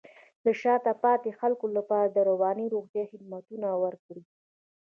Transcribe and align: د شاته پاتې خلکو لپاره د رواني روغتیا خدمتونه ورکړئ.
د 0.45 0.47
شاته 0.61 0.93
پاتې 1.03 1.29
خلکو 1.39 1.65
لپاره 1.77 2.07
د 2.09 2.17
رواني 2.29 2.65
روغتیا 2.75 3.03
خدمتونه 3.11 3.67
ورکړئ. 3.83 4.23